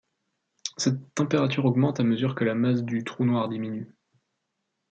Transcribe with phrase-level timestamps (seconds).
[0.77, 3.93] Cette température augmente à mesure que la masse du trou noir diminue.